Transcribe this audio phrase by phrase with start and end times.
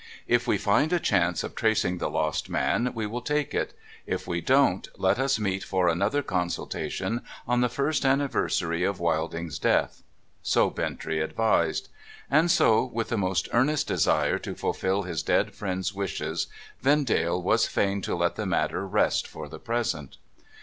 [0.37, 3.75] 'If we find a chance of tracing the lost man, we will take it.
[4.07, 9.59] If we don't, let us meet for another consultation on the first anniversary of Wilding's
[9.59, 10.01] death.'
[10.41, 11.89] So Bintrey advised.
[12.31, 16.47] And so, with the most earnest desire to fulfil his dead friend's wishes,
[16.81, 20.17] Vendale was fain to let the matter rest for the present.